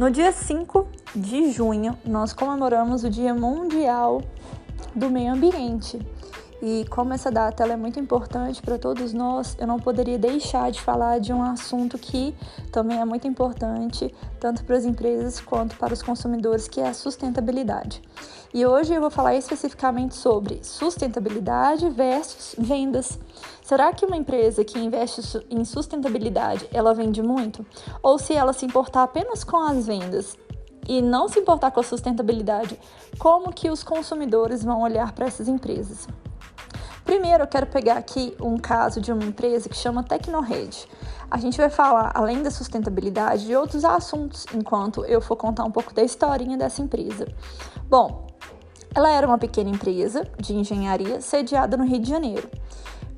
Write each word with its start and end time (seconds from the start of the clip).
No 0.00 0.10
dia 0.10 0.32
5 0.32 0.88
de 1.14 1.52
junho, 1.52 1.94
nós 2.06 2.32
comemoramos 2.32 3.04
o 3.04 3.10
Dia 3.10 3.34
Mundial 3.34 4.22
do 4.94 5.10
Meio 5.10 5.34
Ambiente. 5.34 5.98
E 6.62 6.84
como 6.90 7.14
essa 7.14 7.30
data 7.30 7.64
é 7.64 7.76
muito 7.76 7.98
importante 7.98 8.60
para 8.60 8.78
todos 8.78 9.14
nós, 9.14 9.56
eu 9.58 9.66
não 9.66 9.78
poderia 9.78 10.18
deixar 10.18 10.70
de 10.70 10.80
falar 10.80 11.18
de 11.18 11.32
um 11.32 11.42
assunto 11.42 11.96
que 11.96 12.34
também 12.70 13.00
é 13.00 13.04
muito 13.04 13.26
importante, 13.26 14.14
tanto 14.38 14.62
para 14.64 14.76
as 14.76 14.84
empresas 14.84 15.40
quanto 15.40 15.76
para 15.76 15.94
os 15.94 16.02
consumidores, 16.02 16.68
que 16.68 16.80
é 16.80 16.88
a 16.88 16.94
sustentabilidade. 16.94 18.02
E 18.52 18.66
hoje 18.66 18.92
eu 18.92 19.00
vou 19.00 19.10
falar 19.10 19.34
especificamente 19.36 20.14
sobre 20.14 20.62
sustentabilidade 20.62 21.88
versus 21.88 22.54
vendas. 22.58 23.18
Será 23.62 23.92
que 23.92 24.04
uma 24.04 24.16
empresa 24.16 24.62
que 24.62 24.78
investe 24.78 25.22
em 25.48 25.64
sustentabilidade, 25.64 26.68
ela 26.72 26.92
vende 26.92 27.22
muito? 27.22 27.64
Ou 28.02 28.18
se 28.18 28.34
ela 28.34 28.52
se 28.52 28.66
importar 28.66 29.04
apenas 29.04 29.44
com 29.44 29.56
as 29.56 29.86
vendas 29.86 30.36
e 30.86 31.00
não 31.00 31.28
se 31.28 31.38
importar 31.38 31.70
com 31.70 31.80
a 31.80 31.84
sustentabilidade, 31.84 32.78
como 33.18 33.52
que 33.52 33.70
os 33.70 33.82
consumidores 33.82 34.62
vão 34.62 34.82
olhar 34.82 35.12
para 35.12 35.26
essas 35.26 35.46
empresas? 35.46 36.08
Primeiro, 37.10 37.42
eu 37.42 37.48
quero 37.48 37.66
pegar 37.66 37.96
aqui 37.96 38.36
um 38.40 38.56
caso 38.56 39.00
de 39.00 39.10
uma 39.10 39.24
empresa 39.24 39.68
que 39.68 39.76
chama 39.76 40.04
Tecnored. 40.04 40.86
A 41.28 41.38
gente 41.38 41.58
vai 41.58 41.68
falar, 41.68 42.12
além 42.14 42.40
da 42.40 42.52
sustentabilidade, 42.52 43.46
de 43.46 43.56
outros 43.56 43.84
assuntos, 43.84 44.46
enquanto 44.54 45.04
eu 45.04 45.20
for 45.20 45.34
contar 45.34 45.64
um 45.64 45.72
pouco 45.72 45.92
da 45.92 46.04
historinha 46.04 46.56
dessa 46.56 46.80
empresa. 46.80 47.26
Bom, 47.88 48.28
ela 48.94 49.10
era 49.10 49.26
uma 49.26 49.38
pequena 49.38 49.68
empresa 49.68 50.24
de 50.38 50.54
engenharia 50.54 51.20
sediada 51.20 51.76
no 51.76 51.84
Rio 51.84 51.98
de 51.98 52.08
Janeiro, 52.08 52.48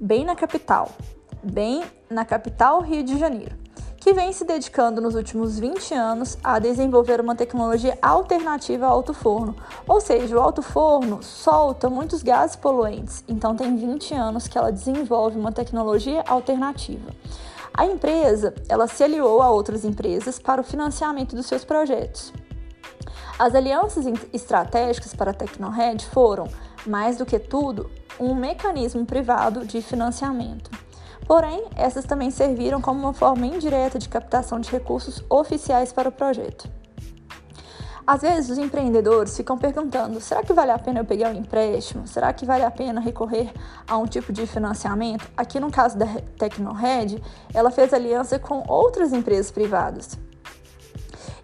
bem 0.00 0.24
na 0.24 0.34
capital, 0.34 0.88
bem 1.42 1.84
na 2.08 2.24
capital 2.24 2.80
Rio 2.80 3.04
de 3.04 3.18
Janeiro 3.18 3.61
que 4.02 4.12
vem 4.12 4.32
se 4.32 4.44
dedicando 4.44 5.00
nos 5.00 5.14
últimos 5.14 5.60
20 5.60 5.94
anos 5.94 6.36
a 6.42 6.58
desenvolver 6.58 7.20
uma 7.20 7.36
tecnologia 7.36 7.96
alternativa 8.02 8.84
ao 8.84 8.94
alto 8.94 9.14
forno. 9.14 9.54
Ou 9.86 10.00
seja, 10.00 10.36
o 10.36 10.40
alto 10.40 10.60
forno 10.60 11.22
solta 11.22 11.88
muitos 11.88 12.20
gases 12.20 12.56
poluentes, 12.56 13.22
então 13.28 13.54
tem 13.54 13.76
20 13.76 14.12
anos 14.12 14.48
que 14.48 14.58
ela 14.58 14.72
desenvolve 14.72 15.38
uma 15.38 15.52
tecnologia 15.52 16.24
alternativa. 16.26 17.12
A 17.72 17.86
empresa, 17.86 18.52
ela 18.68 18.88
se 18.88 19.04
aliou 19.04 19.40
a 19.40 19.48
outras 19.48 19.84
empresas 19.84 20.36
para 20.36 20.60
o 20.60 20.64
financiamento 20.64 21.36
dos 21.36 21.46
seus 21.46 21.64
projetos. 21.64 22.32
As 23.38 23.54
alianças 23.54 24.04
estratégicas 24.32 25.14
para 25.14 25.30
a 25.30 25.34
Tecnored 25.34 26.04
foram, 26.06 26.48
mais 26.84 27.18
do 27.18 27.24
que 27.24 27.38
tudo, 27.38 27.88
um 28.18 28.34
mecanismo 28.34 29.06
privado 29.06 29.64
de 29.64 29.80
financiamento. 29.80 30.81
Porém, 31.26 31.64
essas 31.76 32.04
também 32.04 32.30
serviram 32.30 32.80
como 32.80 33.00
uma 33.00 33.12
forma 33.12 33.46
indireta 33.46 33.98
de 33.98 34.08
captação 34.08 34.60
de 34.60 34.70
recursos 34.70 35.24
oficiais 35.30 35.92
para 35.92 36.08
o 36.08 36.12
projeto. 36.12 36.68
Às 38.04 38.22
vezes, 38.22 38.50
os 38.50 38.58
empreendedores 38.58 39.36
ficam 39.36 39.56
perguntando: 39.56 40.20
será 40.20 40.42
que 40.42 40.52
vale 40.52 40.72
a 40.72 40.78
pena 40.78 41.00
eu 41.00 41.04
pegar 41.04 41.30
um 41.30 41.34
empréstimo? 41.34 42.06
Será 42.06 42.32
que 42.32 42.44
vale 42.44 42.64
a 42.64 42.70
pena 42.70 43.00
recorrer 43.00 43.52
a 43.86 43.96
um 43.96 44.06
tipo 44.06 44.32
de 44.32 44.46
financiamento? 44.46 45.30
Aqui 45.36 45.60
no 45.60 45.70
caso 45.70 45.96
da 45.96 46.06
Tecnored, 46.36 47.22
ela 47.54 47.70
fez 47.70 47.94
aliança 47.94 48.38
com 48.38 48.64
outras 48.66 49.12
empresas 49.12 49.50
privadas. 49.52 50.18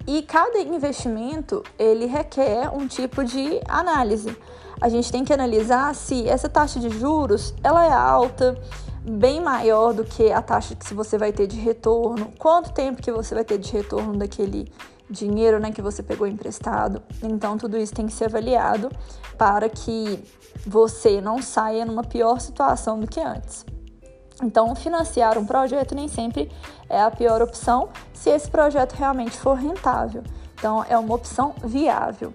E 0.07 0.23
cada 0.23 0.59
investimento 0.59 1.63
ele 1.79 2.07
requer 2.07 2.71
um 2.75 2.89
tipo 2.89 3.23
de 3.23 3.61
análise. 3.69 4.37
A 4.81 4.89
gente 4.89 5.13
tem 5.13 5.25
que 5.25 5.33
analisar 5.33 5.95
se 5.95 6.29
essa 6.29 6.49
taxa 6.49 6.81
de 6.81 6.89
juros 6.89 7.55
ela 7.63 7.85
é 7.85 7.93
alta, 7.93 8.57
bem 9.09 9.41
maior 9.41 9.93
do 9.93 10.05
que 10.05 10.31
a 10.31 10.43
taxa 10.43 10.75
que 10.75 10.95
você 10.95 11.17
vai 11.17 11.33
ter 11.33 11.47
de 11.47 11.57
retorno, 11.57 12.33
quanto 12.39 12.73
tempo 12.73 13.03
que 13.03 13.11
você 13.11 13.35
vai 13.35 13.45
ter 13.45 13.59
de 13.59 13.73
retorno 13.73 14.17
daquele 14.17 14.71
dinheiro 15.11 15.59
né, 15.59 15.73
que 15.73 15.81
você 15.81 16.03
pegou 16.03 16.27
emprestado. 16.27 17.03
Então, 17.23 17.57
tudo 17.57 17.77
isso 17.77 17.95
tem 17.95 18.07
que 18.07 18.13
ser 18.13 18.27
avaliado 18.27 18.91
para 19.37 19.69
que 19.69 20.23
você 20.67 21.21
não 21.21 21.41
saia 21.41 21.85
numa 21.85 22.05
pior 22.05 22.41
situação 22.41 23.01
do 23.01 23.07
que 23.07 23.21
antes. 23.21 23.65
Então, 24.43 24.75
financiar 24.75 25.37
um 25.39 25.45
projeto 25.45 25.95
nem 25.95 26.07
sempre 26.07 26.51
é 26.89 27.01
a 27.01 27.11
pior 27.11 27.43
opção 27.43 27.89
se 28.13 28.31
esse 28.31 28.49
projeto 28.49 28.93
realmente 28.93 29.37
for 29.37 29.55
rentável. 29.55 30.23
Então, 30.55 30.85
é 30.89 30.97
uma 30.97 31.15
opção 31.15 31.55
viável. 31.65 32.33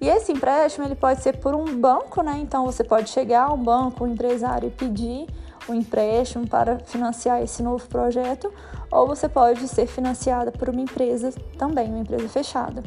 E 0.00 0.08
esse 0.08 0.32
empréstimo 0.32 0.86
ele 0.86 0.96
pode 0.96 1.22
ser 1.22 1.38
por 1.38 1.54
um 1.54 1.80
banco, 1.80 2.22
né? 2.22 2.38
Então, 2.40 2.66
você 2.66 2.82
pode 2.82 3.10
chegar 3.10 3.48
a 3.48 3.52
um 3.52 3.62
banco, 3.62 4.04
um 4.04 4.08
empresário 4.08 4.68
e 4.68 4.70
pedir 4.70 5.26
um 5.68 5.74
empréstimo 5.74 6.46
para 6.46 6.78
financiar 6.80 7.42
esse 7.42 7.62
novo 7.62 7.86
projeto, 7.88 8.52
ou 8.90 9.06
você 9.06 9.28
pode 9.28 9.66
ser 9.68 9.86
financiada 9.86 10.52
por 10.52 10.68
uma 10.68 10.80
empresa 10.80 11.32
também, 11.58 11.88
uma 11.88 12.00
empresa 12.00 12.28
fechada. 12.28 12.82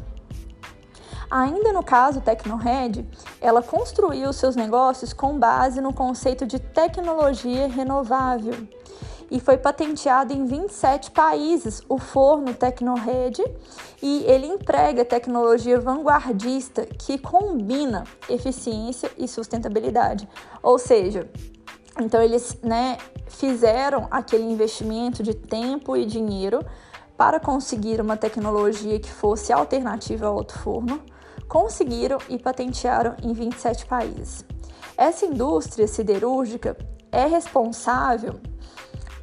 Ainda 1.30 1.74
no 1.74 1.84
caso 1.84 2.22
Tecnored, 2.22 3.06
ela 3.42 3.62
construiu 3.62 4.32
seus 4.32 4.56
negócios 4.56 5.12
com 5.12 5.38
base 5.38 5.82
no 5.82 5.94
conceito 5.94 6.46
de 6.46 6.58
tecnologia 6.58 7.68
renovável 7.68 8.54
e 9.30 9.40
foi 9.40 9.58
patenteado 9.58 10.34
em 10.34 10.46
27 10.46 11.12
países 11.12 11.82
o 11.90 11.98
forno 11.98 12.54
Tecnored 12.54 13.44
e 14.02 14.24
ele 14.26 14.48
emprega 14.48 15.04
tecnologia 15.04 15.80
vanguardista 15.80 16.86
que 16.86 17.18
combina 17.18 18.06
eficiência 18.30 19.12
e 19.18 19.28
sustentabilidade. 19.28 20.30
Ou 20.64 20.80
seja, 20.80 21.30
então 22.00 22.22
eles 22.22 22.58
né, 22.62 22.98
fizeram 23.28 24.08
aquele 24.12 24.44
investimento 24.44 25.22
de 25.24 25.34
tempo 25.34 25.96
e 25.96 26.06
dinheiro 26.06 26.66
para 27.18 27.40
conseguir 27.40 28.00
uma 28.00 28.16
tecnologia 28.16 29.00
que 29.00 29.12
fosse 29.12 29.52
alternativa 29.52 30.28
ao 30.28 30.38
alto 30.38 30.58
forno, 30.60 31.02
conseguiram 31.48 32.20
e 32.30 32.38
patentearam 32.38 33.16
em 33.24 33.34
27 33.34 33.86
países. 33.86 34.46
Essa 34.96 35.26
indústria 35.26 35.88
siderúrgica 35.88 36.78
é 37.12 37.26
responsável 37.26 38.40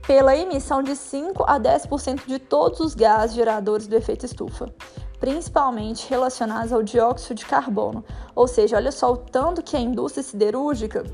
pela 0.07 0.37
emissão 0.37 0.83
de 0.83 0.95
5 0.95 1.45
a 1.45 1.59
10% 1.59 2.27
de 2.27 2.39
todos 2.39 2.81
os 2.81 2.95
gases 2.95 3.35
geradores 3.35 3.87
do 3.87 3.97
efeito 3.97 4.27
estufa, 4.27 4.73
principalmente 5.19 6.09
relacionados 6.09 6.73
ao 6.73 6.83
dióxido 6.83 7.37
de 7.37 7.47
carbono. 7.47 8.05
Ou 8.35 8.47
seja, 8.47 8.77
olha 8.77 8.93
só 8.93 9.13
o 9.13 9.17
tanto 9.17 9.63
que 9.63 9.77
a 9.77 9.81
indústria 9.81 10.23
siderúrgica 10.23 11.05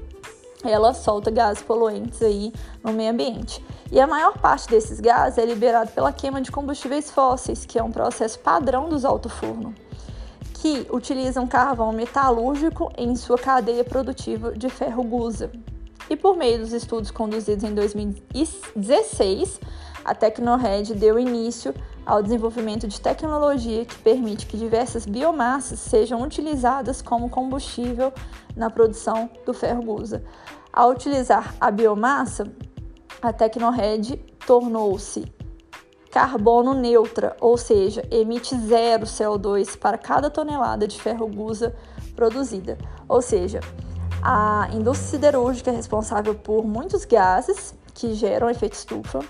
ela 0.64 0.92
solta 0.92 1.30
gases 1.30 1.62
poluentes 1.62 2.20
aí 2.22 2.52
no 2.82 2.92
meio 2.92 3.12
ambiente. 3.12 3.64
E 3.90 4.00
a 4.00 4.06
maior 4.06 4.38
parte 4.38 4.68
desses 4.68 5.00
gases 5.00 5.38
é 5.38 5.44
liberado 5.44 5.90
pela 5.92 6.12
queima 6.12 6.40
de 6.40 6.50
combustíveis 6.50 7.10
fósseis, 7.10 7.64
que 7.64 7.78
é 7.78 7.82
um 7.82 7.90
processo 7.90 8.38
padrão 8.38 8.88
dos 8.88 9.04
alto-forno, 9.04 9.74
que 10.54 10.86
utilizam 10.90 11.46
carvão 11.46 11.92
metalúrgico 11.92 12.92
em 12.96 13.16
sua 13.16 13.38
cadeia 13.38 13.84
produtiva 13.84 14.52
de 14.52 14.68
ferro-gusa. 14.68 15.50
E 16.08 16.16
por 16.16 16.36
meio 16.36 16.58
dos 16.58 16.72
estudos 16.72 17.10
conduzidos 17.10 17.64
em 17.64 17.72
2016, 17.74 19.60
a 20.04 20.14
Tecnored 20.14 20.94
deu 20.94 21.18
início 21.18 21.74
ao 22.10 22.24
desenvolvimento 22.24 22.88
de 22.88 23.00
tecnologia 23.00 23.84
que 23.84 23.96
permite 23.98 24.44
que 24.44 24.56
diversas 24.56 25.06
biomassas 25.06 25.78
sejam 25.78 26.20
utilizadas 26.20 27.00
como 27.00 27.30
combustível 27.30 28.12
na 28.56 28.68
produção 28.68 29.30
do 29.46 29.54
ferro 29.54 29.80
gusa. 29.80 30.20
Ao 30.72 30.90
utilizar 30.90 31.54
a 31.60 31.70
biomassa, 31.70 32.50
a 33.22 33.32
Tecnored 33.32 34.16
tornou-se 34.44 35.24
carbono 36.10 36.74
neutra, 36.74 37.36
ou 37.40 37.56
seja, 37.56 38.02
emite 38.10 38.58
zero 38.58 39.04
CO2 39.04 39.78
para 39.78 39.96
cada 39.96 40.28
tonelada 40.28 40.88
de 40.88 41.00
ferro 41.00 41.28
gusa 41.28 41.76
produzida. 42.16 42.76
Ou 43.08 43.22
seja, 43.22 43.60
a 44.20 44.68
indústria 44.72 45.10
siderúrgica 45.10 45.70
é 45.70 45.76
responsável 45.76 46.34
por 46.34 46.64
muitos 46.64 47.04
gases 47.04 47.72
que 47.94 48.14
geram 48.14 48.50
efeito 48.50 48.72
estufa, 48.72 49.20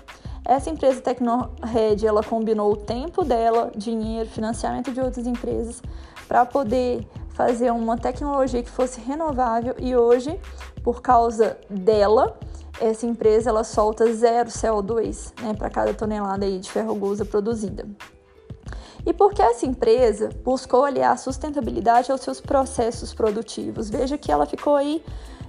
essa 0.43 0.69
empresa 0.69 1.01
Tecnored, 1.01 2.05
ela 2.05 2.23
combinou 2.23 2.71
o 2.71 2.77
tempo 2.77 3.23
dela, 3.23 3.71
dinheiro, 3.75 4.29
financiamento 4.29 4.91
de 4.91 4.99
outras 4.99 5.27
empresas 5.27 5.81
para 6.27 6.45
poder 6.45 7.07
fazer 7.29 7.71
uma 7.71 7.97
tecnologia 7.97 8.61
que 8.63 8.69
fosse 8.69 8.99
renovável 8.99 9.75
e 9.77 9.95
hoje, 9.95 10.39
por 10.83 11.01
causa 11.01 11.57
dela, 11.69 12.37
essa 12.79 13.05
empresa 13.05 13.49
ela 13.49 13.63
solta 13.63 14.11
zero 14.13 14.49
CO2 14.49 15.33
né, 15.41 15.53
para 15.53 15.69
cada 15.69 15.93
tonelada 15.93 16.45
aí 16.45 16.59
de 16.59 16.69
ferrogusa 16.69 17.23
produzida. 17.23 17.85
E 19.05 19.13
por 19.13 19.33
que 19.33 19.41
essa 19.41 19.65
empresa 19.65 20.29
buscou 20.43 20.85
aliar 20.85 21.13
a 21.13 21.17
sustentabilidade 21.17 22.11
aos 22.11 22.21
seus 22.21 22.39
processos 22.39 23.13
produtivos? 23.13 23.89
Veja 23.89 24.17
que 24.17 24.31
ela 24.31 24.45
ficou 24.45 24.75
aí 24.75 25.03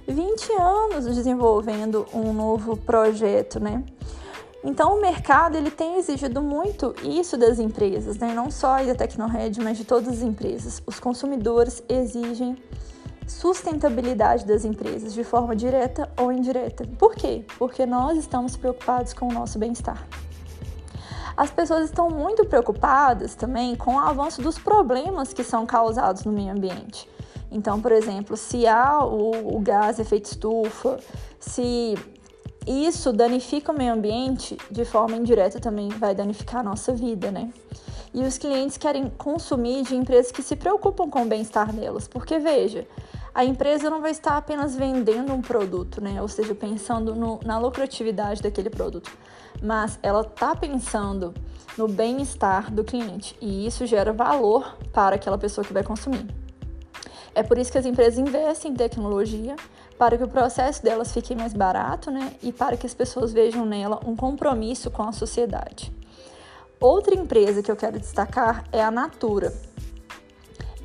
20 0.07 0.51
anos 0.53 1.05
desenvolvendo 1.05 2.05
um 2.13 2.33
novo 2.33 2.75
projeto, 2.77 3.59
né? 3.59 3.83
Então 4.63 4.97
o 4.97 5.01
mercado 5.01 5.57
ele 5.57 5.69
tem 5.69 5.97
exigido 5.97 6.41
muito 6.41 6.95
isso 7.03 7.37
das 7.37 7.59
empresas, 7.59 8.17
né? 8.17 8.33
não 8.33 8.49
só 8.49 8.81
da 8.83 8.95
Tecnored, 8.95 9.59
mas 9.61 9.77
de 9.77 9.83
todas 9.83 10.07
as 10.07 10.21
empresas. 10.21 10.81
Os 10.85 10.99
consumidores 10.99 11.83
exigem 11.89 12.57
sustentabilidade 13.27 14.45
das 14.45 14.63
empresas 14.63 15.13
de 15.13 15.23
forma 15.23 15.55
direta 15.55 16.09
ou 16.17 16.31
indireta. 16.31 16.87
Por 16.97 17.13
quê? 17.13 17.45
Porque 17.57 17.85
nós 17.85 18.17
estamos 18.17 18.55
preocupados 18.55 19.13
com 19.13 19.27
o 19.27 19.33
nosso 19.33 19.59
bem-estar. 19.59 20.07
As 21.35 21.49
pessoas 21.49 21.85
estão 21.85 22.09
muito 22.09 22.45
preocupadas 22.45 23.35
também 23.35 23.75
com 23.75 23.95
o 23.95 23.99
avanço 23.99 24.41
dos 24.41 24.59
problemas 24.59 25.33
que 25.33 25.43
são 25.43 25.65
causados 25.65 26.23
no 26.23 26.31
meio 26.31 26.51
ambiente. 26.51 27.09
Então, 27.51 27.81
por 27.81 27.91
exemplo, 27.91 28.37
se 28.37 28.67
há 28.67 29.03
o, 29.03 29.55
o 29.55 29.59
gás 29.59 29.99
efeito 29.99 30.25
estufa, 30.25 30.99
se 31.39 31.95
isso 32.65 33.11
danifica 33.11 33.71
o 33.71 33.77
meio 33.77 33.93
ambiente, 33.93 34.57
de 34.71 34.85
forma 34.85 35.15
indireta 35.15 35.59
também 35.59 35.89
vai 35.89 36.15
danificar 36.15 36.61
a 36.61 36.63
nossa 36.63 36.93
vida, 36.93 37.31
né? 37.31 37.51
E 38.13 38.23
os 38.23 38.37
clientes 38.37 38.77
querem 38.77 39.09
consumir 39.09 39.83
de 39.83 39.95
empresas 39.95 40.31
que 40.31 40.43
se 40.43 40.55
preocupam 40.55 41.09
com 41.09 41.23
o 41.23 41.25
bem-estar 41.25 41.73
delas, 41.73 42.07
porque 42.07 42.37
veja, 42.39 42.87
a 43.33 43.43
empresa 43.43 43.89
não 43.89 44.01
vai 44.01 44.11
estar 44.11 44.37
apenas 44.37 44.75
vendendo 44.75 45.33
um 45.33 45.41
produto, 45.41 45.99
né? 45.99 46.21
Ou 46.21 46.27
seja, 46.27 46.53
pensando 46.53 47.15
no, 47.15 47.39
na 47.43 47.57
lucratividade 47.57 48.41
daquele 48.41 48.69
produto, 48.69 49.11
mas 49.61 49.97
ela 50.03 50.21
está 50.21 50.55
pensando 50.55 51.33
no 51.77 51.87
bem-estar 51.87 52.71
do 52.71 52.83
cliente 52.83 53.35
e 53.41 53.65
isso 53.65 53.85
gera 53.87 54.13
valor 54.13 54.77
para 54.93 55.15
aquela 55.15 55.37
pessoa 55.37 55.65
que 55.65 55.73
vai 55.73 55.83
consumir. 55.83 56.27
É 57.35 57.41
por 57.41 57.57
isso 57.57 57.71
que 57.71 57.79
as 57.79 57.85
empresas 57.85 58.19
investem 58.19 58.71
em 58.71 58.75
tecnologia 58.75 59.55
para 60.03 60.17
que 60.17 60.23
o 60.25 60.27
processo 60.27 60.83
delas 60.83 61.13
fique 61.13 61.33
mais 61.33 61.53
barato, 61.53 62.11
né? 62.11 62.33
E 62.43 62.51
para 62.51 62.75
que 62.75 62.85
as 62.85 62.93
pessoas 62.93 63.31
vejam 63.31 63.65
nela 63.65 64.01
um 64.05 64.17
compromisso 64.17 64.91
com 64.91 65.01
a 65.01 65.13
sociedade. 65.13 65.93
Outra 66.77 67.15
empresa 67.15 67.63
que 67.63 67.71
eu 67.71 67.75
quero 67.77 67.97
destacar 67.97 68.65
é 68.69 68.83
a 68.83 68.91
Natura. 68.91 69.53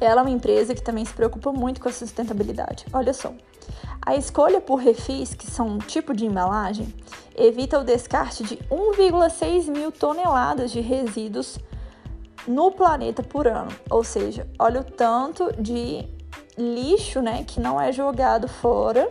Ela 0.01 0.21
é 0.21 0.23
uma 0.23 0.31
empresa 0.31 0.73
que 0.73 0.81
também 0.81 1.05
se 1.05 1.13
preocupa 1.13 1.51
muito 1.51 1.81
com 1.81 1.89
a 1.89 1.93
sustentabilidade. 1.93 2.87
Olha 2.93 3.13
só. 3.13 3.35
A 4.01 4.15
escolha 4.15 4.61
por 4.61 4.77
refis, 4.77 5.35
que 5.35 5.51
são 5.51 5.67
um 5.67 5.79
tipo 5.79 6.15
de 6.15 6.25
embalagem, 6.25 6.95
evita 7.37 7.81
o 7.81 7.85
descarte 7.85 8.45
de 8.45 8.57
1,6 8.71 9.69
mil 9.69 9.91
toneladas 9.91 10.71
de 10.71 10.81
resíduos 10.81 11.59
no 12.47 12.71
planeta 12.71 13.25
por 13.25 13.49
ano. 13.49 13.73
Ou 13.91 14.05
seja, 14.05 14.47
olha 14.61 14.83
o 14.83 14.85
tanto 14.85 15.53
de 15.61 16.07
lixo, 16.59 17.23
né, 17.23 17.45
que 17.47 17.61
não 17.61 17.81
é 17.81 17.93
jogado 17.93 18.49
fora 18.49 19.09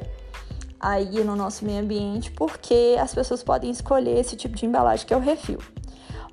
aí 0.80 1.24
no 1.24 1.36
nosso 1.36 1.66
meio 1.66 1.82
ambiente, 1.82 2.32
porque 2.32 2.96
as 3.00 3.14
pessoas 3.14 3.44
podem 3.44 3.72
escolher 3.72 4.20
esse 4.20 4.36
tipo 4.36 4.56
de 4.56 4.66
embalagem 4.66 5.08
que 5.08 5.14
é 5.14 5.18
o 5.18 5.20
refil. 5.20 5.60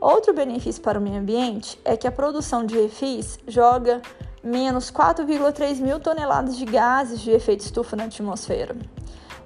Outro 0.01 0.35
benefício 0.35 0.83
para 0.83 0.99
o 0.99 1.03
meio 1.03 1.19
ambiente 1.19 1.81
é 1.85 1.97
que 1.97 2.07
a 2.07 2.13
produção 2.13 2.67
de 2.67 2.79
refis 2.79 3.39
joga 3.49 4.03
menos 4.43 4.91
4,3 4.91 5.81
mil 5.81 5.99
toneladas 5.99 6.57
de 6.59 6.67
gases 6.67 7.21
de 7.21 7.31
efeito 7.31 7.61
estufa 7.61 7.97
na 7.97 8.05
atmosfera, 8.05 8.77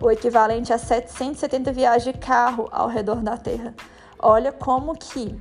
o 0.00 0.10
equivalente 0.10 0.72
a 0.72 0.78
770 0.78 1.72
viagens 1.72 2.12
de 2.12 2.20
carro 2.20 2.68
ao 2.72 2.88
redor 2.88 3.16
da 3.16 3.36
Terra. 3.36 3.74
Olha 4.18 4.50
como 4.50 4.98
que 4.98 5.40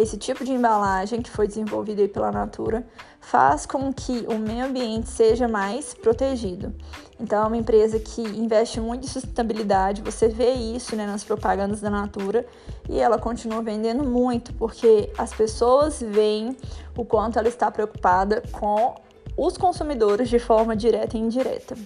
esse 0.00 0.16
tipo 0.16 0.44
de 0.44 0.52
embalagem 0.52 1.20
que 1.20 1.30
foi 1.30 1.46
desenvolvida 1.46 2.06
pela 2.08 2.32
Natura 2.32 2.86
faz 3.20 3.66
com 3.66 3.92
que 3.92 4.26
o 4.28 4.38
meio 4.38 4.66
ambiente 4.66 5.08
seja 5.08 5.46
mais 5.46 5.94
protegido. 5.94 6.74
Então, 7.20 7.44
é 7.44 7.46
uma 7.46 7.56
empresa 7.56 8.00
que 8.00 8.20
investe 8.20 8.80
muito 8.80 9.04
em 9.04 9.08
sustentabilidade, 9.08 10.02
você 10.02 10.28
vê 10.28 10.52
isso 10.52 10.96
né, 10.96 11.06
nas 11.06 11.22
propagandas 11.22 11.80
da 11.80 11.88
Natura 11.88 12.44
e 12.88 12.98
ela 12.98 13.18
continua 13.18 13.62
vendendo 13.62 14.02
muito 14.02 14.52
porque 14.54 15.12
as 15.16 15.32
pessoas 15.32 16.00
veem 16.00 16.56
o 16.96 17.04
quanto 17.04 17.38
ela 17.38 17.48
está 17.48 17.70
preocupada 17.70 18.42
com 18.50 18.94
os 19.36 19.56
consumidores 19.56 20.28
de 20.28 20.38
forma 20.38 20.74
direta 20.74 21.16
e 21.16 21.20
indireta. 21.20 21.76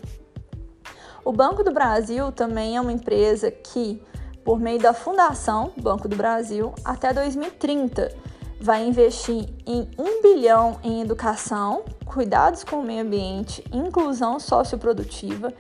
O 1.25 1.33
Banco 1.33 1.65
do 1.65 1.73
Brasil 1.73 2.31
também 2.31 2.77
é 2.77 2.81
uma 2.81 2.93
empresa 2.93 3.51
que, 3.51 4.01
por 4.47 4.61
meio 4.61 4.79
da 4.79 4.95
Fundação 4.95 5.73
Banco 5.77 6.07
do 6.07 6.15
Brasil, 6.15 6.73
até 6.85 7.13
2030 7.13 8.15
vai 8.61 8.87
investir 8.87 9.49
em 9.67 9.91
um 9.99 10.23
bilhão 10.23 10.79
em 10.85 11.03
educação, 11.03 11.83
cuidados 12.05 12.63
com 12.63 12.77
o 12.77 12.85
meio 12.85 13.03
ambiente, 13.03 13.65
inclusão 13.73 14.39
socioprodutiva, 14.39 15.53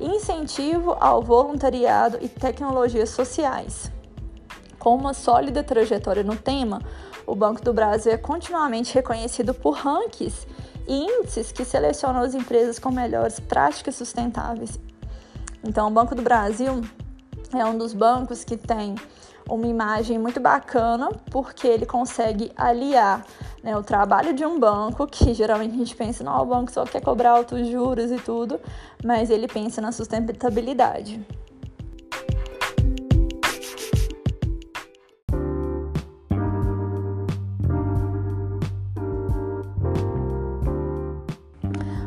incentivo 0.00 0.96
ao 0.98 1.20
voluntariado 1.20 2.16
e 2.22 2.30
tecnologias 2.30 3.10
sociais. 3.10 3.92
Com 4.78 4.96
uma 4.96 5.12
sólida 5.12 5.62
trajetória 5.62 6.24
no 6.24 6.34
tema, 6.34 6.80
o 7.26 7.34
Banco 7.34 7.62
do 7.62 7.74
Brasil 7.74 8.10
é 8.10 8.16
continuamente 8.16 8.94
reconhecido 8.94 9.52
por 9.52 9.74
rankings 9.74 10.46
e 10.88 10.94
índices 10.94 11.52
que 11.52 11.62
selecionam 11.62 12.22
as 12.22 12.34
empresas 12.34 12.78
com 12.78 12.90
melhores 12.90 13.38
práticas 13.38 13.96
sustentáveis. 13.96 14.80
Então, 15.62 15.88
o 15.88 15.90
Banco 15.90 16.14
do 16.14 16.22
Brasil 16.22 16.80
é 17.58 17.64
um 17.64 17.76
dos 17.76 17.92
bancos 17.92 18.44
que 18.44 18.56
tem 18.56 18.94
uma 19.48 19.66
imagem 19.66 20.18
muito 20.18 20.38
bacana, 20.38 21.08
porque 21.30 21.66
ele 21.66 21.84
consegue 21.84 22.52
aliar 22.56 23.24
né, 23.62 23.76
o 23.76 23.82
trabalho 23.82 24.32
de 24.32 24.44
um 24.44 24.58
banco, 24.58 25.06
que 25.06 25.34
geralmente 25.34 25.74
a 25.74 25.78
gente 25.78 25.96
pensa, 25.96 26.22
não, 26.22 26.40
o 26.40 26.46
banco 26.46 26.70
só 26.70 26.84
quer 26.84 27.00
cobrar 27.00 27.32
altos 27.32 27.66
juros 27.66 28.10
e 28.10 28.16
tudo, 28.18 28.60
mas 29.04 29.30
ele 29.30 29.48
pensa 29.48 29.80
na 29.80 29.90
sustentabilidade. 29.90 31.24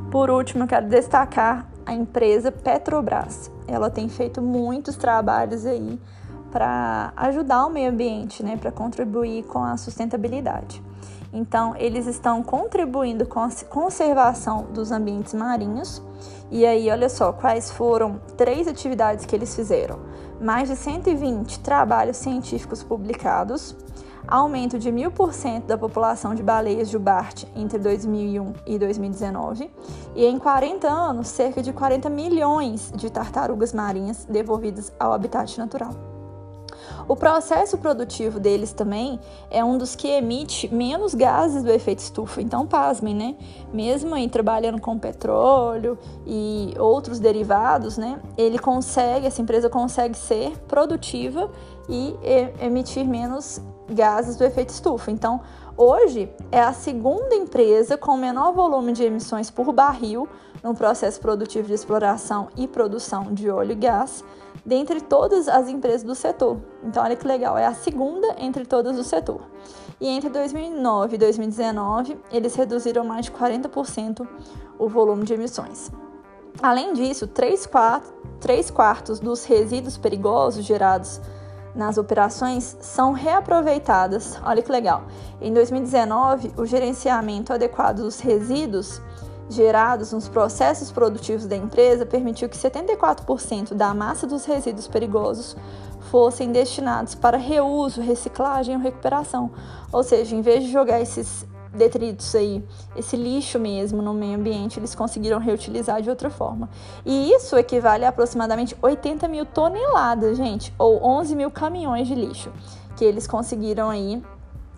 Por 0.10 0.30
último, 0.30 0.64
eu 0.64 0.68
quero 0.68 0.88
destacar 0.88 1.68
a 1.86 1.92
empresa 1.92 2.52
Petrobras. 2.52 3.53
Ela 3.68 3.90
tem 3.90 4.10
feito 4.10 4.42
muitos 4.42 4.96
trabalhos 4.96 5.66
aí 5.66 6.00
para 6.52 7.12
ajudar 7.16 7.66
o 7.66 7.70
meio 7.70 7.90
ambiente, 7.90 8.44
né, 8.44 8.56
para 8.56 8.72
contribuir 8.72 9.44
com 9.46 9.64
a 9.64 9.76
sustentabilidade. 9.76 10.82
Então, 11.34 11.76
eles 11.78 12.06
estão 12.06 12.44
contribuindo 12.44 13.26
com 13.26 13.40
a 13.40 13.50
conservação 13.68 14.68
dos 14.72 14.92
ambientes 14.92 15.34
marinhos. 15.34 16.00
E 16.52 16.64
aí, 16.64 16.92
olha 16.92 17.10
só, 17.10 17.34
quais 17.34 17.72
foram 17.72 18.20
três 18.38 18.68
atividades 18.68 19.26
que 19.26 19.36
eles 19.36 19.56
fizeram: 19.56 20.00
mais 20.40 20.70
de 20.70 20.76
120 20.76 21.60
trabalhos 21.62 22.18
científicos 22.18 22.84
publicados, 22.84 23.76
aumento 24.28 24.80
de 24.80 24.92
1000% 24.92 25.66
da 25.66 25.78
população 25.78 26.34
de 26.34 26.42
baleias 26.42 26.90
de 26.90 26.98
Bart 26.98 27.44
entre 27.56 27.78
2001 27.80 28.54
e 28.66 28.80
2019, 28.80 29.70
e 30.16 30.26
em 30.26 30.40
40 30.40 30.88
anos, 30.88 31.28
cerca 31.28 31.62
de 31.62 31.74
40 31.74 32.10
milhões 32.10 32.92
de 32.96 33.10
tartarugas 33.10 33.74
marinhas 33.74 34.26
devolvidas 34.26 34.92
ao 35.00 35.14
habitat 35.14 35.58
natural. 35.58 35.92
O 37.08 37.18
processo 37.18 37.78
produtivo 37.78 38.40
deles 38.40 38.72
também 38.72 39.20
é 39.52 39.64
um 39.64 39.78
dos 39.78 39.94
que 39.94 40.08
emite 40.08 40.74
menos 40.74 41.14
gases 41.14 41.62
do 41.62 41.70
efeito 41.70 42.00
estufa. 42.00 42.42
Então, 42.42 42.66
pasmem, 42.66 43.14
né? 43.14 43.36
Mesmo 43.74 44.16
aí 44.16 44.30
trabalhando 44.30 44.80
com 44.80 44.98
petróleo 44.98 45.98
e 46.26 46.74
outros 46.80 47.20
derivados, 47.20 47.98
né? 47.98 48.22
Ele 48.38 48.58
consegue, 48.58 49.28
essa 49.28 49.42
empresa 49.42 49.70
consegue 49.70 50.18
ser 50.18 50.58
produtiva 50.60 51.52
e 51.90 52.16
emitir 52.62 53.06
menos 53.06 53.62
gases 53.90 54.36
do 54.36 54.44
efeito 54.44 54.70
estufa. 54.70 55.12
Então, 55.12 55.42
hoje 55.78 56.32
é 56.52 56.62
a 56.62 56.74
segunda 56.74 57.36
empresa 57.36 57.98
com 57.98 58.16
menor 58.18 58.54
volume 58.54 58.94
de 58.94 59.04
emissões 59.04 59.50
por 59.50 59.72
barril 59.72 60.28
no 60.64 60.74
processo 60.74 61.20
produtivo 61.20 61.68
de 61.68 61.74
exploração 61.74 62.48
e 62.56 62.68
produção 62.68 63.34
de 63.34 63.50
óleo 63.50 63.74
e 63.74 63.76
gás 63.76 64.24
dentre 64.66 65.02
todas 65.02 65.48
as 65.48 65.68
empresas 65.68 66.04
do 66.04 66.16
setor. 66.16 66.58
Então, 66.84 67.04
olha 67.04 67.16
que 67.16 67.28
legal, 67.28 67.58
é 67.58 67.66
a 67.66 67.74
segunda 67.74 68.36
entre 68.38 68.66
todas 68.66 68.96
do 68.96 69.04
setor. 69.04 69.42
E 70.00 70.08
entre 70.08 70.30
2009 70.30 71.16
e 71.16 71.18
2019, 71.20 72.18
eles 72.32 72.56
reduziram 72.56 73.04
mais 73.04 73.26
de 73.26 73.32
40% 73.32 74.28
o 74.78 74.88
volume 74.88 75.24
de 75.24 75.34
emissões. 75.34 75.92
Além 76.62 76.94
disso, 76.94 77.28
3 77.28 77.66
quartos, 77.66 78.14
3 78.40 78.72
quartos 78.72 79.20
dos 79.20 79.44
resíduos 79.46 79.98
perigosos 79.98 80.66
gerados 80.66 81.20
nas 81.76 81.98
operações 81.98 82.78
são 82.82 83.14
reaproveitadas. 83.14 84.40
Olha 84.44 84.62
que 84.62 84.72
legal. 84.72 85.04
Em 85.42 85.54
2019, 85.54 86.54
o 86.58 86.66
gerenciamento 86.66 87.52
adequado 87.52 87.98
dos 87.98 88.20
resíduos 88.20 89.02
gerados 89.50 90.12
nos 90.14 90.28
processos 90.28 90.92
produtivos 90.92 91.46
da 91.46 91.56
empresa 91.56 92.06
permitiu 92.06 92.48
que 92.48 92.58
74% 92.58 93.74
da 93.74 93.94
massa 93.94 94.26
dos 94.26 94.46
resíduos 94.46 94.88
perigosos 94.88 95.56
fossem 96.10 96.52
destinados 96.52 97.16
para 97.16 97.38
reuso, 97.38 98.02
reciclagem 98.02 98.76
ou 98.76 98.82
recuperação. 98.82 99.52
Ou 99.92 100.04
seja, 100.04 100.36
em 100.36 100.42
vez 100.42 100.64
de 100.64 100.72
jogar 100.72 101.02
esses 101.02 101.46
detritos 101.74 102.34
aí, 102.36 102.64
esse 102.96 103.16
lixo 103.16 103.60
mesmo 103.60 104.02
no 104.02 104.14
meio 104.14 104.38
ambiente, 104.38 104.80
eles 104.80 104.94
conseguiram 104.94 105.40
reutilizar 105.40 106.02
de 106.02 106.10
outra 106.10 106.30
forma. 106.30 106.70
E 107.06 107.32
isso 107.32 107.58
equivale 107.58 108.06
a 108.06 108.10
aproximadamente 108.10 108.76
80 108.82 109.28
mil 109.28 109.46
toneladas, 109.46 110.38
gente, 110.38 110.74
ou 110.78 111.04
11 111.04 111.36
mil 111.36 111.52
caminhões 111.52 112.08
de 112.08 112.16
lixo 112.16 112.52
que 112.96 113.04
eles 113.04 113.28
conseguiram 113.28 113.90
aí 113.90 114.22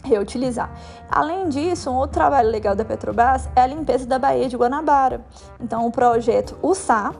reutilizar. 0.03 0.71
Além 1.09 1.49
disso, 1.49 1.89
um 1.89 1.95
outro 1.95 2.13
trabalho 2.13 2.49
legal 2.49 2.75
da 2.75 2.85
Petrobras 2.85 3.49
é 3.55 3.61
a 3.61 3.67
limpeza 3.67 4.05
da 4.05 4.19
Baía 4.19 4.47
de 4.47 4.55
Guanabara. 4.55 5.25
Então, 5.59 5.85
o 5.85 5.91
projeto 5.91 6.55
USA, 6.61 7.13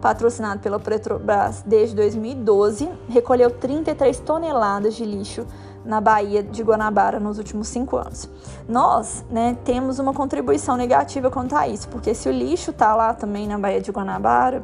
patrocinado 0.00 0.60
pela 0.60 0.80
Petrobras 0.80 1.62
desde 1.66 1.94
2012, 1.94 2.90
recolheu 3.08 3.50
33 3.50 4.18
toneladas 4.20 4.94
de 4.94 5.04
lixo 5.04 5.46
na 5.90 6.00
Baía 6.00 6.40
de 6.40 6.62
Guanabara 6.62 7.18
nos 7.18 7.36
últimos 7.36 7.66
cinco 7.66 7.96
anos. 7.96 8.30
Nós, 8.68 9.24
né, 9.28 9.56
temos 9.64 9.98
uma 9.98 10.14
contribuição 10.14 10.76
negativa 10.76 11.28
quanto 11.30 11.56
a 11.56 11.66
isso, 11.66 11.88
porque 11.88 12.14
se 12.14 12.28
o 12.28 12.32
lixo 12.32 12.70
está 12.70 12.94
lá 12.94 13.12
também 13.12 13.48
na 13.48 13.58
Baía 13.58 13.80
de 13.80 13.90
Guanabara, 13.90 14.62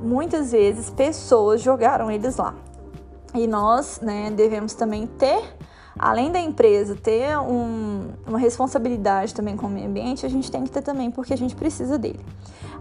muitas 0.00 0.50
vezes 0.50 0.88
pessoas 0.88 1.60
jogaram 1.60 2.10
eles 2.10 2.38
lá. 2.38 2.54
E 3.34 3.46
nós, 3.46 4.00
né, 4.00 4.30
devemos 4.30 4.72
também 4.72 5.06
ter 5.06 5.42
além 5.98 6.32
da 6.32 6.40
empresa 6.40 6.96
ter 6.96 7.38
um, 7.38 8.12
uma 8.26 8.38
responsabilidade 8.38 9.34
também 9.34 9.56
com 9.56 9.66
o 9.66 9.70
meio 9.70 9.86
ambiente, 9.86 10.24
a 10.24 10.28
gente 10.28 10.50
tem 10.50 10.64
que 10.64 10.70
ter 10.70 10.80
também 10.80 11.10
porque 11.10 11.34
a 11.34 11.36
gente 11.36 11.54
precisa 11.54 11.98
dele. 11.98 12.24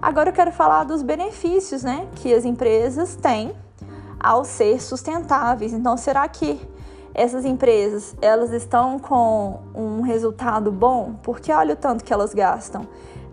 Agora 0.02 0.30
eu 0.30 0.34
quero 0.34 0.52
falar 0.52 0.86
dos 0.86 1.02
benefícios 1.02 1.84
né, 1.84 2.08
que 2.16 2.34
as 2.34 2.46
empresas 2.46 3.18
têm 3.18 3.52
ao 4.18 4.46
ser 4.46 4.82
sustentáveis. 4.82 5.74
Então, 5.74 5.98
será 5.98 6.28
que 6.30 6.60
essas 7.14 7.46
empresas 7.46 8.16
elas 8.22 8.52
estão 8.52 9.00
com 9.00 9.60
um 9.74 10.02
resultado 10.02 10.72
bom? 10.72 11.16
Porque 11.22 11.52
olha 11.52 11.74
o 11.74 11.78
tanto 11.78 12.04
que 12.04 12.14
elas 12.14 12.34
gastam. 12.34 12.88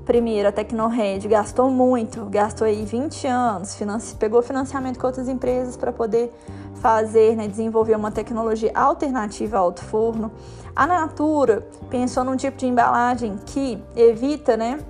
Primeiro, 0.04 0.48
a 0.48 0.52
Tecnored 0.52 1.28
gastou 1.28 1.70
muito, 1.70 2.24
gastou 2.30 2.66
aí 2.66 2.82
20 2.82 3.26
anos, 3.26 3.76
pegou 4.18 4.40
financiamento 4.40 4.98
com 4.98 5.06
outras 5.06 5.28
empresas 5.28 5.76
para 5.76 5.92
poder 5.92 6.32
fazer, 6.76 7.36
né, 7.36 7.46
desenvolver 7.46 7.94
uma 7.94 8.10
tecnologia 8.10 8.72
alternativa 8.74 9.58
ao 9.58 9.64
alto 9.64 9.84
forno. 9.84 10.32
A 10.74 10.86
Natura 10.86 11.66
pensou 11.90 12.24
num 12.24 12.36
tipo 12.36 12.56
de 12.56 12.66
embalagem 12.66 13.36
que 13.44 13.82
evita, 13.94 14.56
né, 14.56 14.80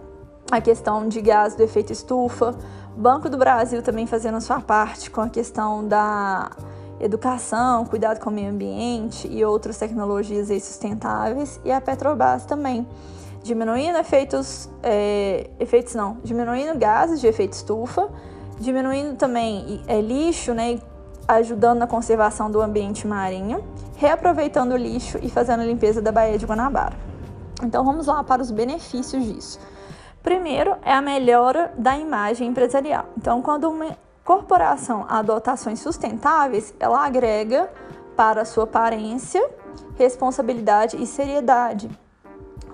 a 0.51 0.61
questão 0.61 1.09
de 1.09 1.21
gás 1.21 1.57
do 1.57 1.65
efeito 1.65 1.93
estufa. 1.93 2.55
Banco 2.97 3.29
do 3.29 3.37
Brasil 3.37 3.83
também 3.83 4.07
fazendo 4.07 4.37
a 4.37 4.41
sua 4.41 4.61
parte 4.61 5.11
com 5.11 5.21
a 5.21 5.29
questão 5.29 5.87
da 5.87 6.51
educação, 7.01 7.85
cuidado 7.85 8.21
com 8.21 8.31
o 8.31 8.33
meio 8.33 8.51
ambiente 8.51 9.29
e 9.29 9.45
outras 9.45 9.79
tecnologias 9.79 10.49
sustentáveis. 10.63 11.61
E 11.65 11.73
a 11.73 11.81
Petrobras 11.81 12.45
também 12.45 12.87
diminuindo 13.43 13.99
efeitos, 13.99 14.69
é, 14.83 15.49
efeitos 15.59 15.95
não, 15.95 16.19
diminuindo 16.23 16.79
gases 16.79 17.21
de 17.21 17.27
efeito 17.27 17.55
estufa, 17.55 18.09
diminuindo 18.59 19.17
também 19.17 19.83
é, 19.87 20.01
lixo, 20.01 20.53
né, 20.53 20.79
ajudando 21.27 21.79
na 21.79 21.87
conservação 21.87 22.51
do 22.51 22.61
ambiente 22.61 23.07
marinho, 23.07 23.65
reaproveitando 23.97 24.73
o 24.73 24.77
lixo 24.77 25.19
e 25.23 25.31
fazendo 25.31 25.61
a 25.61 25.65
limpeza 25.65 26.03
da 26.03 26.13
Baía 26.13 26.39
de 26.39 26.47
Guanabara. 26.47 26.97
Então 27.63 27.85
vamos 27.85 28.07
lá 28.07 28.23
para 28.23 28.43
os 28.43 28.51
benefícios 28.51 29.25
disso. 29.25 29.59
Primeiro 30.23 30.77
é 30.85 30.93
a 30.93 31.01
melhora 31.01 31.73
da 31.77 31.97
imagem 31.97 32.49
empresarial. 32.49 33.07
Então, 33.17 33.41
quando 33.41 33.71
uma 33.71 33.97
corporação 34.29 35.07
adota 35.09 35.53
ações 35.53 35.81
sustentáveis, 35.81 36.75
ela 36.79 37.03
agrega 37.03 37.71
para 38.15 38.43
a 38.43 38.45
sua 38.45 38.65
aparência, 38.65 39.43
responsabilidade 39.97 41.03
e 41.03 41.07
seriedade. 41.07 41.89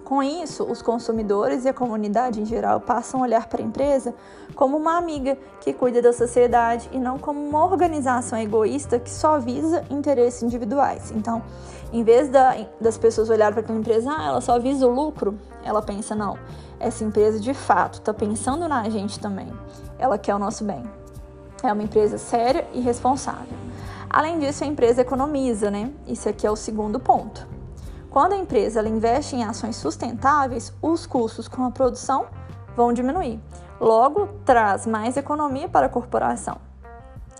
Com 0.04 0.20
isso, 0.20 0.64
os 0.64 0.82
consumidores 0.82 1.64
e 1.64 1.68
a 1.68 1.72
comunidade 1.72 2.40
em 2.40 2.44
geral 2.44 2.80
passam 2.80 3.20
a 3.20 3.22
olhar 3.22 3.46
para 3.46 3.62
a 3.62 3.64
empresa 3.64 4.12
como 4.56 4.76
uma 4.76 4.98
amiga 4.98 5.38
que 5.60 5.72
cuida 5.72 6.02
da 6.02 6.12
sociedade 6.12 6.90
e 6.90 6.98
não 6.98 7.20
como 7.20 7.40
uma 7.40 7.64
organização 7.64 8.36
egoísta 8.36 8.98
que 8.98 9.08
só 9.08 9.38
visa 9.38 9.84
interesses 9.90 10.42
individuais. 10.42 11.12
Então, 11.12 11.40
em 11.92 12.02
vez 12.02 12.28
da, 12.28 12.66
das 12.80 12.98
pessoas 12.98 13.30
olharem 13.30 13.54
para 13.54 13.62
aquela 13.62 13.78
empresa, 13.78 14.10
ah, 14.10 14.26
ela 14.26 14.40
só 14.40 14.58
visa 14.58 14.88
o 14.88 14.92
lucro, 14.92 15.38
ela 15.62 15.80
pensa, 15.80 16.16
não, 16.16 16.36
essa 16.80 17.04
empresa 17.04 17.38
de 17.38 17.54
fato 17.54 18.00
está 18.00 18.12
pensando 18.12 18.66
na 18.66 18.90
gente 18.90 19.20
também, 19.20 19.52
ela 20.00 20.18
quer 20.18 20.34
o 20.34 20.38
nosso 20.40 20.64
bem. 20.64 21.03
É 21.64 21.72
uma 21.72 21.82
empresa 21.82 22.18
séria 22.18 22.68
e 22.74 22.80
responsável. 22.80 23.56
Além 24.10 24.38
disso, 24.38 24.62
a 24.62 24.66
empresa 24.66 25.00
economiza, 25.00 25.70
né? 25.70 25.90
Isso 26.06 26.28
aqui 26.28 26.46
é 26.46 26.50
o 26.50 26.54
segundo 26.54 27.00
ponto. 27.00 27.48
Quando 28.10 28.34
a 28.34 28.36
empresa 28.36 28.86
investe 28.86 29.34
em 29.34 29.44
ações 29.44 29.76
sustentáveis, 29.76 30.74
os 30.82 31.06
custos 31.06 31.48
com 31.48 31.64
a 31.64 31.70
produção 31.70 32.26
vão 32.76 32.92
diminuir. 32.92 33.40
Logo, 33.80 34.28
traz 34.44 34.86
mais 34.86 35.16
economia 35.16 35.66
para 35.66 35.86
a 35.86 35.88
corporação. 35.88 36.58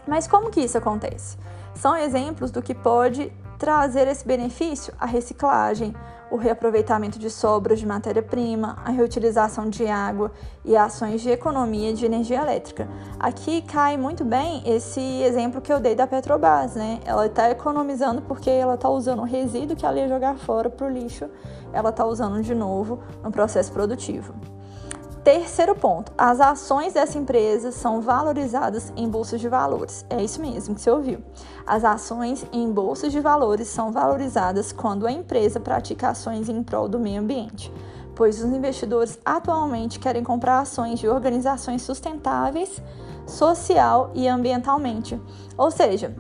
Mas 0.09 0.26
como 0.26 0.50
que 0.50 0.62
isso 0.62 0.78
acontece? 0.78 1.37
São 1.75 1.95
exemplos 1.95 2.50
do 2.50 2.62
que 2.62 2.75
pode 2.75 3.31
trazer 3.59 4.09
esse 4.09 4.26
benefício 4.26 4.95
a 4.99 5.04
reciclagem, 5.04 5.95
o 6.31 6.37
reaproveitamento 6.37 7.19
de 7.19 7.31
sobras 7.31 7.78
de 7.78 7.87
matéria-prima, 7.87 8.76
a 8.85 8.90
reutilização 8.90 9.69
de 9.69 9.87
água 9.87 10.33
e 10.64 10.76
ações 10.76 11.21
de 11.21 11.31
economia 11.31 11.93
de 11.93 12.04
energia 12.04 12.40
elétrica. 12.40 12.88
Aqui 13.19 13.62
cai 13.62 13.97
muito 13.97 14.25
bem 14.25 14.62
esse 14.66 15.00
exemplo 15.23 15.61
que 15.61 15.73
eu 15.73 15.81
dei 15.81 15.95
da 15.95 16.07
Petrobras, 16.07 16.75
né? 16.75 17.00
Ela 17.04 17.26
está 17.26 17.50
economizando 17.50 18.23
porque 18.23 18.50
ela 18.50 18.75
está 18.75 18.88
usando 18.88 19.21
o 19.21 19.25
resíduo 19.25 19.76
que 19.76 19.85
ela 19.85 19.99
ia 19.99 20.09
jogar 20.09 20.37
fora 20.37 20.71
para 20.71 20.87
o 20.87 20.90
lixo, 20.90 21.28
ela 21.73 21.90
está 21.90 22.04
usando 22.04 22.43
de 22.43 22.54
novo 22.54 23.00
no 23.23 23.31
processo 23.31 23.73
produtivo. 23.73 24.35
Terceiro 25.25 25.75
ponto, 25.75 26.12
as 26.19 26.38
ações 26.38 26.93
dessa 26.93 27.16
empresa 27.16 27.73
são 27.73 28.02
valorizadas 28.02 28.93
em 28.95 29.09
bolsas 29.09 29.40
de 29.40 29.49
valores. 29.49 30.04
É 30.11 30.23
isso 30.23 30.38
mesmo 30.38 30.75
que 30.75 30.83
você 30.83 30.90
ouviu. 30.90 31.21
As 31.66 31.83
ações 31.83 32.45
em 32.52 32.71
bolsas 32.71 33.11
de 33.11 33.21
valores 33.21 33.69
são 33.69 33.90
valorizadas 33.90 34.71
quando 34.71 35.07
a 35.07 35.11
empresa 35.11 35.59
pratica 35.59 36.11
ações 36.11 36.50
em 36.50 36.62
prol 36.62 36.90
do 36.90 36.99
meio 36.99 37.23
ambiente, 37.23 37.73
pois 38.14 38.38
os 38.38 38.52
investidores 38.52 39.19
atualmente 39.25 39.99
querem 39.99 40.23
comprar 40.23 40.59
ações 40.59 41.00
de 41.00 41.09
organizações 41.09 41.81
sustentáveis, 41.81 42.83
social 43.26 44.11
e 44.12 44.28
ambientalmente. 44.28 45.19
Ou 45.57 45.71
seja, 45.71 46.14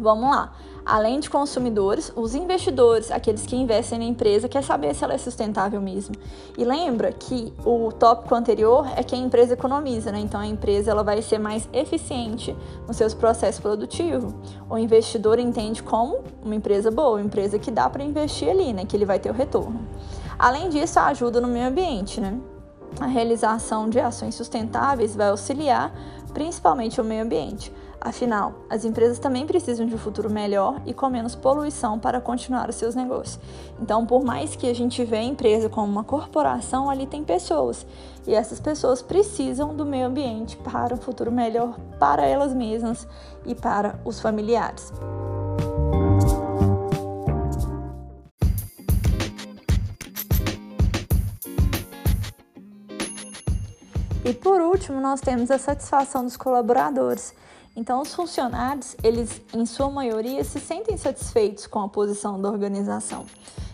vamos 0.00 0.30
lá. 0.30 0.54
Além 0.90 1.20
de 1.20 1.30
consumidores, 1.30 2.12
os 2.16 2.34
investidores, 2.34 3.12
aqueles 3.12 3.46
que 3.46 3.54
investem 3.54 4.00
na 4.00 4.04
empresa, 4.06 4.48
quer 4.48 4.64
saber 4.64 4.92
se 4.92 5.04
ela 5.04 5.14
é 5.14 5.18
sustentável 5.18 5.80
mesmo. 5.80 6.16
E 6.58 6.64
lembra 6.64 7.12
que 7.12 7.54
o 7.64 7.92
tópico 7.92 8.34
anterior 8.34 8.84
é 8.96 9.04
que 9.04 9.14
a 9.14 9.18
empresa 9.18 9.54
economiza, 9.54 10.10
né? 10.10 10.18
Então 10.18 10.40
a 10.40 10.46
empresa 10.48 10.90
ela 10.90 11.04
vai 11.04 11.22
ser 11.22 11.38
mais 11.38 11.68
eficiente 11.72 12.56
nos 12.88 12.96
seus 12.96 13.14
processos 13.14 13.60
produtivos. 13.60 14.34
O 14.68 14.76
investidor 14.76 15.38
entende 15.38 15.80
como 15.80 16.24
uma 16.44 16.56
empresa 16.56 16.90
boa, 16.90 17.18
uma 17.18 17.22
empresa 17.24 17.56
que 17.56 17.70
dá 17.70 17.88
para 17.88 18.02
investir 18.02 18.50
ali, 18.50 18.72
né? 18.72 18.84
Que 18.84 18.96
ele 18.96 19.04
vai 19.04 19.20
ter 19.20 19.30
o 19.30 19.32
retorno. 19.32 19.86
Além 20.36 20.70
disso, 20.70 20.98
ajuda 20.98 21.40
no 21.40 21.46
meio 21.46 21.68
ambiente, 21.68 22.20
né? 22.20 22.36
A 22.98 23.06
realização 23.06 23.88
de 23.88 24.00
ações 24.00 24.34
sustentáveis 24.34 25.14
vai 25.14 25.28
auxiliar 25.28 25.94
principalmente 26.34 27.00
o 27.00 27.04
meio 27.04 27.22
ambiente. 27.22 27.72
Afinal, 28.02 28.54
as 28.70 28.86
empresas 28.86 29.18
também 29.18 29.46
precisam 29.46 29.84
de 29.84 29.94
um 29.94 29.98
futuro 29.98 30.30
melhor 30.30 30.80
e 30.86 30.94
com 30.94 31.10
menos 31.10 31.34
poluição 31.34 31.98
para 31.98 32.18
continuar 32.18 32.70
os 32.70 32.76
seus 32.76 32.94
negócios. 32.94 33.38
Então, 33.78 34.06
por 34.06 34.24
mais 34.24 34.56
que 34.56 34.66
a 34.70 34.74
gente 34.74 35.04
vê 35.04 35.18
a 35.18 35.22
empresa 35.22 35.68
como 35.68 35.92
uma 35.92 36.02
corporação, 36.02 36.88
ali 36.88 37.06
tem 37.06 37.22
pessoas. 37.22 37.86
E 38.26 38.34
essas 38.34 38.58
pessoas 38.58 39.02
precisam 39.02 39.76
do 39.76 39.84
meio 39.84 40.06
ambiente 40.06 40.56
para 40.56 40.94
um 40.94 40.96
futuro 40.96 41.30
melhor 41.30 41.78
para 41.98 42.24
elas 42.24 42.54
mesmas 42.54 43.06
e 43.44 43.54
para 43.54 44.00
os 44.02 44.18
familiares. 44.18 44.90
E 54.24 54.32
por 54.32 54.62
último, 54.62 55.02
nós 55.02 55.20
temos 55.20 55.50
a 55.50 55.58
satisfação 55.58 56.24
dos 56.24 56.36
colaboradores. 56.36 57.34
Então, 57.80 58.02
os 58.02 58.14
funcionários, 58.14 58.94
eles, 59.02 59.40
em 59.54 59.64
sua 59.64 59.88
maioria, 59.88 60.44
se 60.44 60.60
sentem 60.60 60.98
satisfeitos 60.98 61.66
com 61.66 61.78
a 61.78 61.88
posição 61.88 62.38
da 62.38 62.50
organização. 62.50 63.24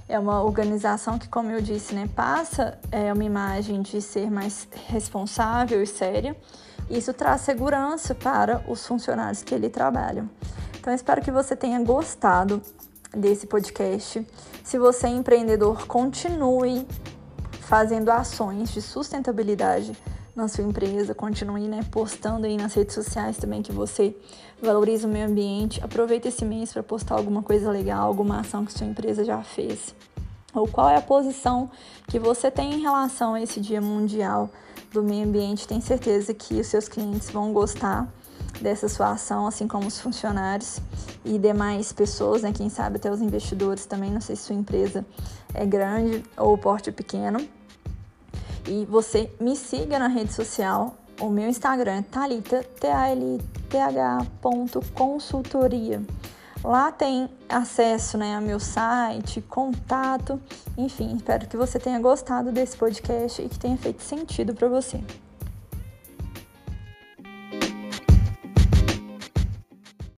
É 0.08 0.16
uma 0.16 0.44
organização 0.44 1.18
que, 1.18 1.28
como 1.28 1.50
eu 1.50 1.60
disse, 1.60 1.92
né, 1.92 2.08
passa 2.14 2.78
é, 2.92 3.12
uma 3.12 3.24
imagem 3.24 3.82
de 3.82 4.00
ser 4.00 4.30
mais 4.30 4.68
responsável 4.86 5.82
e 5.82 5.86
séria. 5.88 6.36
Isso 6.88 7.12
traz 7.12 7.40
segurança 7.40 8.14
para 8.14 8.64
os 8.68 8.86
funcionários 8.86 9.42
que 9.42 9.52
ali 9.52 9.68
trabalham. 9.68 10.30
Então, 10.78 10.94
espero 10.94 11.20
que 11.20 11.32
você 11.32 11.56
tenha 11.56 11.82
gostado 11.82 12.62
desse 13.12 13.48
podcast. 13.48 14.24
Se 14.62 14.78
você 14.78 15.08
é 15.08 15.10
empreendedor, 15.10 15.84
continue 15.88 16.86
fazendo 17.62 18.10
ações 18.10 18.70
de 18.70 18.80
sustentabilidade 18.80 19.98
na 20.36 20.46
sua 20.46 20.62
empresa, 20.62 21.14
continue 21.14 21.66
né, 21.66 21.80
postando 21.90 22.46
aí 22.46 22.56
nas 22.58 22.74
redes 22.74 22.94
sociais 22.94 23.38
também 23.38 23.62
que 23.62 23.72
você 23.72 24.14
valoriza 24.62 25.08
o 25.08 25.10
meio 25.10 25.26
ambiente. 25.26 25.82
Aproveita 25.82 26.28
esse 26.28 26.44
mês 26.44 26.72
para 26.72 26.82
postar 26.82 27.14
alguma 27.14 27.42
coisa 27.42 27.70
legal, 27.70 28.06
alguma 28.06 28.40
ação 28.40 28.64
que 28.64 28.72
sua 28.72 28.86
empresa 28.86 29.24
já 29.24 29.42
fez. 29.42 29.94
Ou 30.52 30.68
qual 30.68 30.88
é 30.88 30.96
a 30.96 31.02
posição 31.02 31.70
que 32.06 32.18
você 32.18 32.50
tem 32.50 32.74
em 32.74 32.80
relação 32.80 33.34
a 33.34 33.40
esse 33.40 33.60
Dia 33.60 33.80
Mundial 33.80 34.50
do 34.92 35.02
Meio 35.02 35.26
Ambiente. 35.26 35.66
Tenho 35.66 35.82
certeza 35.82 36.32
que 36.32 36.60
os 36.60 36.66
seus 36.66 36.88
clientes 36.88 37.30
vão 37.30 37.52
gostar 37.52 38.08
dessa 38.60 38.88
sua 38.88 39.12
ação, 39.12 39.46
assim 39.46 39.68
como 39.68 39.86
os 39.86 40.00
funcionários 40.00 40.80
e 41.24 41.38
demais 41.38 41.92
pessoas, 41.92 42.42
né? 42.42 42.52
Quem 42.52 42.68
sabe 42.70 42.96
até 42.96 43.10
os 43.10 43.20
investidores 43.20 43.84
também, 43.84 44.10
não 44.10 44.20
sei 44.20 44.36
se 44.36 44.44
sua 44.44 44.54
empresa 44.54 45.04
é 45.52 45.66
grande 45.66 46.24
ou 46.36 46.56
porte 46.56 46.90
pequeno. 46.90 47.46
E 48.66 48.84
você 48.84 49.32
me 49.40 49.56
siga 49.56 49.98
na 49.98 50.08
rede 50.08 50.32
social. 50.32 50.96
O 51.20 51.30
meu 51.30 51.48
Instagram 51.48 51.98
é 51.98 52.02
consultoria. 54.94 56.02
Lá 56.62 56.90
tem 56.90 57.28
acesso 57.48 58.18
né, 58.18 58.34
ao 58.34 58.42
meu 58.42 58.58
site, 58.58 59.40
contato, 59.40 60.40
enfim, 60.76 61.14
espero 61.14 61.46
que 61.46 61.56
você 61.56 61.78
tenha 61.78 62.00
gostado 62.00 62.50
desse 62.50 62.76
podcast 62.76 63.40
e 63.40 63.48
que 63.48 63.58
tenha 63.58 63.76
feito 63.76 64.02
sentido 64.02 64.52
para 64.52 64.68
você. 64.68 65.00